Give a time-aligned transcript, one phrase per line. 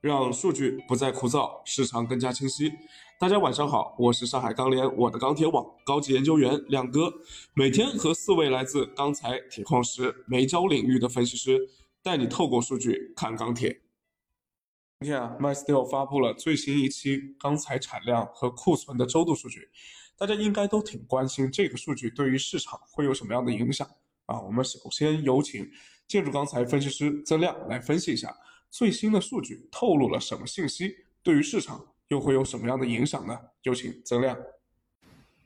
[0.00, 2.72] 让数据不再枯燥，市场更加清晰。
[3.18, 7.12] 大家晚上好，我是上海钢联我的钢铁网高级研究员亮哥，
[7.52, 11.68] 每天和四位来自钢材、铁矿石、煤焦领域的分析师，
[12.00, 13.80] 带你透过数据看钢铁。
[15.00, 19.68] 今天啊，MySteel 发布了最新一期钢材产量和库存的周度数据，
[20.16, 23.84] 大家应该都挺关心这个数据对于市场会有什么样的影响
[24.26, 24.40] 啊？
[24.42, 25.68] 我们首先有请
[26.06, 28.32] 建筑钢材分析师曾亮来分析一下。
[28.70, 30.96] 最新的数据透露了什么信息？
[31.22, 33.38] 对于市场又会有什么样的影响呢？
[33.62, 34.38] 有请曾亮。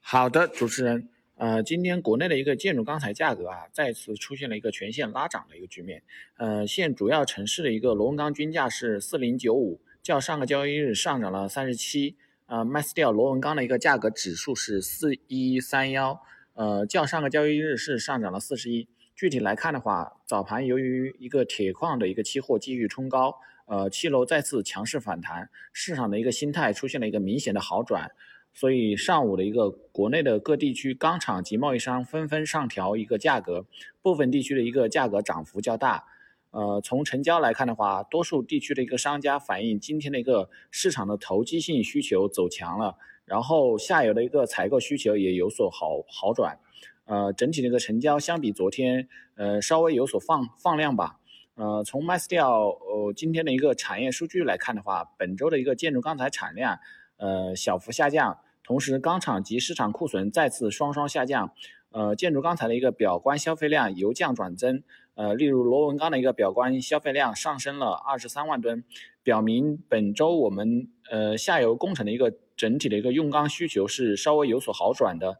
[0.00, 6.02] 好的，主持人，呃，今天国内的一个建筑钢材价格啊，再次出现了一个全线拉涨的一个局面。
[6.36, 12.16] 呃，现主要城市的一个螺纹钢均价是四零九五，较上个交易日上涨了三十七。
[12.46, 16.22] 呃，MySteel 螺纹钢的一个价格指数是四一三幺，
[16.54, 18.88] 呃，较上个交易日是上涨了四十一。
[19.18, 23.34] 具体来看的话，早盘由于一个铁矿的一个期货继续冲高，
[23.66, 28.12] 呃，七楼再次强势反弹，市场的一个心态出现了一个明显的好转，
[28.54, 33.66] 所以上午的一个国内的各地区钢厂及贸易商纷纷上调一个价格，
[34.00, 36.04] 部分地区的一个价格涨幅较大。
[36.52, 46.60] 呃，从成交来看的话，多数地区的一个商家反映今天的一个市场的投机性需求走强了，然后下游的一个采购需求也有所好好转。
[47.08, 51.18] 呃，整体的一个成交相比昨天，呃，稍微有所放放量吧。
[51.54, 56.78] 呃，从 MySteel 呃今天的一个产业数据来看的话，本周的一个建筑钢材产量，
[57.16, 61.50] 呃，小幅下降，同时钢厂及市场库存再次双双下降。
[61.90, 64.82] 呃，建筑钢材的一个表观消费量由降转增。
[65.14, 68.84] 呃，例如螺纹钢的一个表观消费量上升了二十三万吨，
[69.22, 75.38] 表明本周我们呃下游工程的一个整体的一个用钢需求是稍微有所好转的。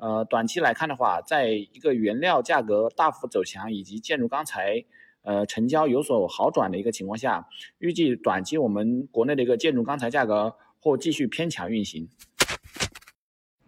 [0.00, 4.82] 呃，短期来看的话，在一个原料价格大幅走强以及建筑钢材
[5.20, 7.46] 呃成交有所好转的一个情况下，
[7.80, 12.08] 预计短期我们国内的一个建筑钢材价格或继续偏强运行。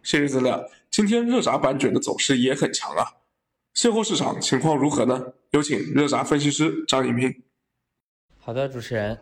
[0.02, 0.66] 谢谢资料。
[0.90, 3.20] 今天热轧板卷的走势也很强啊，
[3.74, 5.34] 现货市场情况如何呢？
[5.50, 7.42] 有请热轧分析师张一鸣。
[8.38, 9.18] 好的，主持人。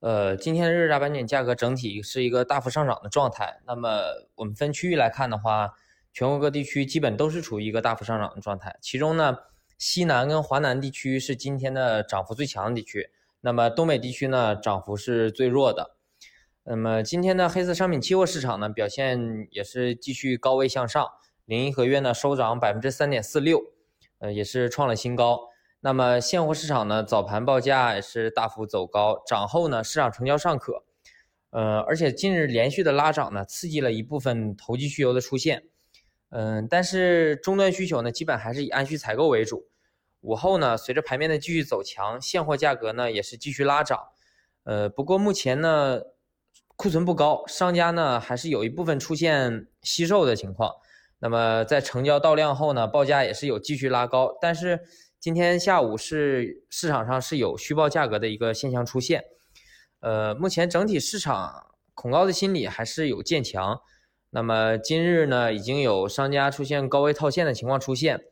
[0.00, 3.60] 呃，今天的热轧板卷价格整体是一个大幅上涨的状态。
[3.66, 3.90] 那么
[4.36, 5.74] 我们分区域来看的话。
[6.16, 9.36] 全国各地区基本都是处于一个大幅上涨的状态，其中呢，
[9.76, 13.10] 西南跟华南地区是今天的涨幅最强的地区，
[13.42, 15.94] 那么东北地区呢，涨幅是最弱的。
[16.64, 21.06] 那么今天的黑色商品期货市场呢，表现也是继续高位向上，
[21.44, 23.60] 零一合约呢收涨百分之三点四六，
[24.20, 25.38] 呃，也是创了新高。
[25.80, 30.82] 那么现货市场呢，早盘报价也是大幅走高，涨后呢，市场成交尚可，
[31.50, 35.64] 呃，而且近日连续的拉涨呢，刺激了一部分投机需求的出现。
[36.30, 39.68] 嗯，但是终端需求呢，基本还是以按需采购为主。
[40.22, 44.08] 午后呢，随着盘面的继续走强，现货价格呢也是继续拉涨。
[44.64, 46.00] 呃，不过目前呢，
[46.74, 50.72] 库存不高，商家呢还是有一部分出现惜售的情况。
[51.20, 54.36] 那么在成交到量后呢，报价也是有继续拉高。
[54.40, 54.80] 但是
[55.20, 59.24] 今天下午是市场上是有虚报价格的一个现象出现。
[60.00, 63.80] 呃，目前整体市场恐高的心理还是有渐强。
[64.36, 68.22] 那么今日呢，已经有商家出现高位套现的情况出现。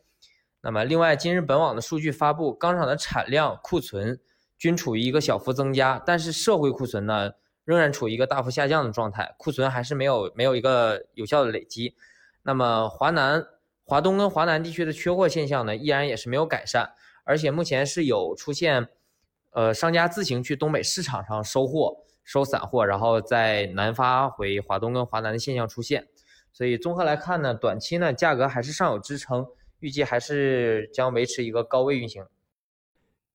[0.60, 4.20] 那么另外，今日本网的数据发布，钢厂的产量、库存
[4.58, 7.32] 均处于一个小幅增加，但是社会库存呢，
[7.64, 11.96] 仍然处于一个大幅下降的状态，库存还是没有没有一个有效的累积。
[12.42, 13.42] 那么华南、
[13.86, 16.92] 华东跟华南地区的缺货现象呢，依然也是没有改善，
[17.24, 18.88] 而且目前是有出现，
[19.52, 21.96] 呃，商家自行去东北市场上收货。
[22.24, 26.08] 收散货，然后再南发回华东跟华南的现象出现，
[26.52, 29.46] 所以综合来看呢，短期呢价格还是尚有支撑，
[29.80, 32.24] 预计还是将维持一个高位运行。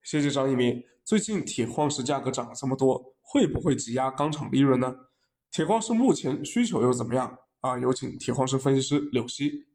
[0.02, 0.84] 谢谢张一鸣。
[1.06, 4.96] 最近铁矿石价格涨了这么多，会不会挤压钢厂利润呢？
[5.52, 7.40] 铁矿石目前需求又怎么样？
[7.62, 9.66] 啊，有请铁矿石分析师柳溪。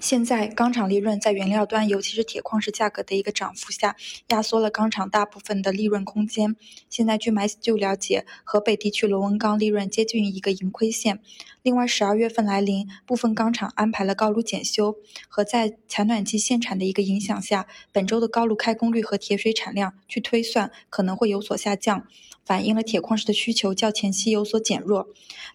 [0.00, 3.96] 现在钢厂利润在原料端，尤其是铁矿石价格的一个涨幅下，
[4.28, 6.56] 压缩了钢厂大部分的利润空间。
[6.88, 11.20] 现在据 m y s t u 了解，河北地区螺纹钢利润接近于一个盈亏线。
[11.62, 14.96] 另外，十二月份来临，部分钢厂安排了高炉检修，
[15.28, 22.06] 和在采暖季限产的一个影响下，本周的高炉开工率和铁水产量去推算可能会有所下降，
[22.46, 25.08] 反映了铁矿石的需求较前期有所减弱。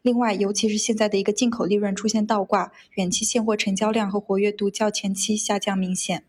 [0.04, 6.26] 另外，尤其是现在的一个进口利润出现倒挂，远期现货成交量和活跃度较前期下降明显。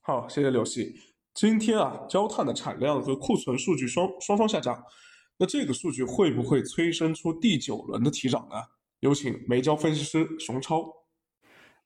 [0.00, 0.94] 好，谢谢柳溪。
[1.32, 4.84] 今天啊，焦炭的产量和库存数据双双双下降。
[5.38, 8.56] 那这个数据会不会催生出第九轮的提涨呢？
[9.00, 10.84] 有请煤焦分析师熊超。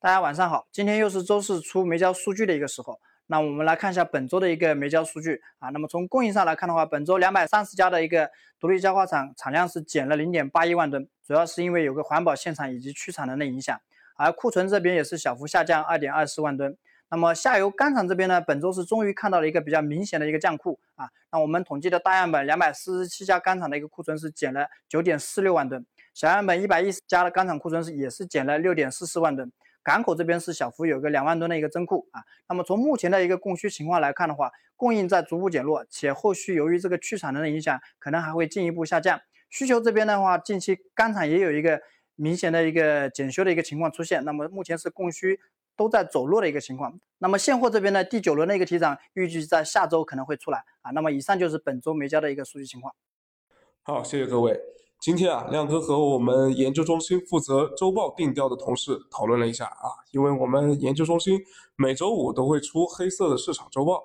[0.01, 3.01] 大家晚上好，今天又是周四出煤焦数据的一个时候。
[3.31, 5.71] 那我们来看一下本周的一个煤焦数据啊。
[5.71, 8.31] 那么从供应上来看的话，本周两百三十家的一个
[8.61, 13.81] 独立焦化厂产量是减了零点八一万吨，主要是因为有个环保限产以及去产能的影响。
[14.19, 16.77] 而库存这边也是小幅下降二点二四万吨。
[17.11, 21.09] 那么下游钢厂这边呢，本周是终于看到了一个比较明显的一个降库啊。
[21.33, 29.51] 那我们统计的大样本两百四十七家钢厂的一个库存是减了九点四六万吨，小样本一百一十家的钢厂库存是也是减了六点四四万吨。
[29.83, 32.21] 港口这边是小幅有个两万吨的一个增库啊。
[32.47, 39.19] 那么从目前的一个供需情况来看的话，供应在逐步减弱，且后续由于这个去产能的影响，可能还会进一步下降。
[39.49, 41.81] 需求这边的话，近期钢厂也有一个
[42.19, 44.23] 明显的一个检修的一个情况出现。
[44.25, 45.41] 那么目前是供需。
[45.79, 46.99] 都在走弱的一个情况。
[47.19, 50.91] 那么现货这边呢，第九轮的一个提涨预计在下周可能会出来啊。
[50.91, 52.93] 那么以上就是本周煤焦的一个数据情况。
[53.85, 54.59] 好，谢谢各位。
[55.01, 61.41] 今天啊，亮哥和我们研究中心负责周报定调的同事讨论了一下啊，因为我们研究中心
[61.77, 64.03] 每周五都会出黑色的市场周报，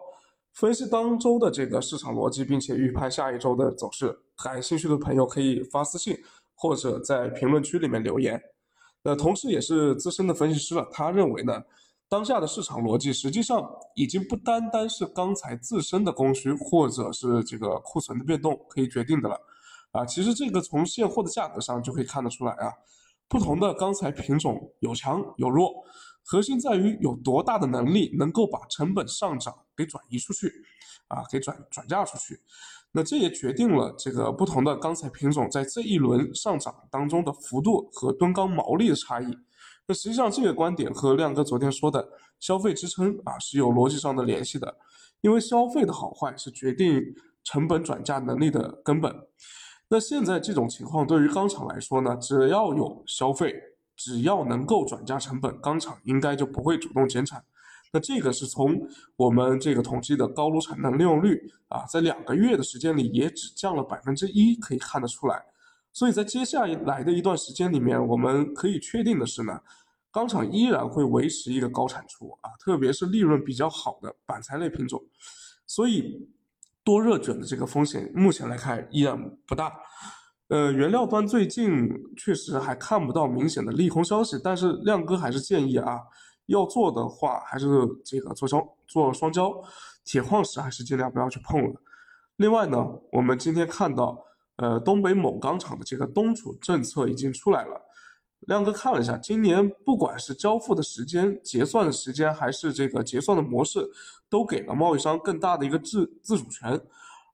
[0.54, 4.19] 分析当周的这个市场逻辑，并且预判下一周的走势。
[4.44, 6.21] 感兴趣的朋友可以发私信
[6.55, 8.41] 或者在评论区里面留言。
[9.03, 11.61] 那同时也是资深的分析师了，他认为呢，
[12.07, 19.38] 当下的市场逻辑实际上已经不单单是钢材自身的供需或者是这个库存的变动可以决定的了，
[19.91, 22.71] 啊，其实这个从现货的价格上就可以看得出来啊，
[23.27, 25.69] 不同的钢材品种有强有弱，
[26.23, 30.51] 核心在于有多大的能力能够把成本上涨给转移出去，
[31.07, 32.39] 啊，给转转嫁出去。
[32.91, 39.37] 那这也决定了这个不同的钢材品种在这一轮上涨当中的幅度和吨钢毛利的差异。
[39.87, 42.07] 那实际上这个观点和亮哥昨天说的
[42.39, 44.77] 消费支撑啊是有逻辑上的联系的，
[45.21, 47.01] 因为消费的好坏是决定
[47.43, 49.13] 成本转嫁能力的根本。
[49.89, 53.53] 那现在这种情况对于钢厂来说呢，只要有消费，
[53.95, 57.44] 只要能够转嫁成本，钢厂应该就不会主动减产。
[57.92, 65.44] 那这个是从我们这个统计的高炉产能利用率啊，在两个月的时间里也只降了百分之一，可以看得出来。
[65.92, 69.62] 所以在接下来的一段时间里面，我们可以确定的是呢，
[70.12, 75.00] 钢厂依然会维持一个高产出啊，特别是利润比较好的板材类品种。
[75.68, 76.28] 所以
[76.84, 79.72] 多热卷的这个风险目前来看依然不大。
[80.53, 86.00] 呃，原料端最近确实还看不到明显的利空消息，但是亮哥还是建议啊。
[86.45, 87.65] 要做的话，还是
[88.05, 89.51] 这个做双做双焦，
[90.05, 91.73] 铁矿石还是尽量不要去碰了。
[92.35, 94.23] 另外呢，我们今天看到，
[94.57, 97.81] 呃，东北某钢厂的这个冬储政策已经出来了。
[98.41, 103.79] 亮哥看了一下，今年不管是交付的时间、结算的时间，还是这个结算的模式，
[104.29, 106.79] 都给了贸易商更大的一个自自主权，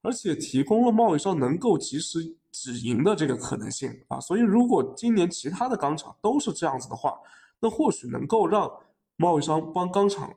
[0.04, 2.20] 而且提供了贸易商能够及时
[2.52, 4.20] 止盈的这个可能性啊。
[4.20, 7.18] 所以，如果今年其他的钢厂都是这样子的话，
[7.60, 8.72] 那或许能够让
[9.18, 10.34] 贸易商帮钢厂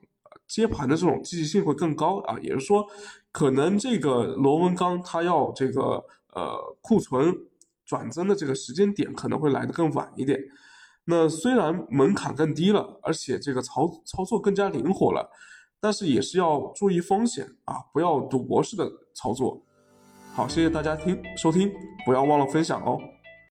[0.47, 2.85] 接盘的这种积极性会更高啊，也就是说，
[3.31, 7.33] 可能这个螺纹钢它要这个呃库存
[7.85, 10.39] 转增的这个时间点可能会来得更晚一点。
[11.05, 15.29] 那虽然门槛更低了，而且这个操操作更加灵活了，
[15.79, 19.61] 但是也是要注意风险啊，不要赌博式的操作。
[20.35, 21.71] 好，谢谢大家听收听，
[22.07, 22.99] 不要忘了分享哦。